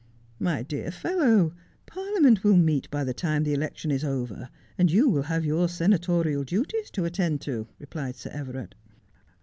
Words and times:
'My 0.39 0.63
dear 0.63 0.89
fellow, 0.89 1.53
Parliament 1.85 2.43
will 2.43 2.57
meet 2.57 2.89
by 2.89 3.03
the 3.03 3.13
time 3.13 3.43
the 3.43 3.53
elec 3.53 3.77
tion 3.77 3.91
is 3.91 4.03
over, 4.03 4.49
and 4.75 4.91
you 4.91 5.07
will 5.07 5.21
have 5.29 5.45
your 5.45 5.69
senatorial 5.69 6.43
duties 6.43 6.89
to 6.93 7.05
attend 7.05 7.39
to,' 7.41 7.67
replied 7.77 8.15
Sir 8.15 8.31
Everard. 8.31 8.73